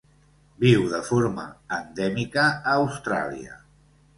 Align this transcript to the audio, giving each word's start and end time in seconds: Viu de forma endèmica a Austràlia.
Viu 0.63 0.87
de 0.93 1.01
forma 1.09 1.45
endèmica 1.79 2.49
a 2.55 2.75
Austràlia. 2.81 3.61